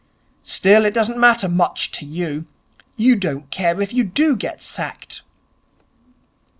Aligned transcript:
'Still, 0.41 0.83
it 0.83 0.95
doesn't 0.95 1.19
matter 1.19 1.47
much 1.47 1.91
to 1.91 2.07
you. 2.07 2.47
You 2.97 3.15
don't 3.15 3.51
care 3.51 3.79
if 3.79 3.93
you 3.93 4.03
do 4.03 4.35
get 4.35 4.59
sacked.' 4.59 5.21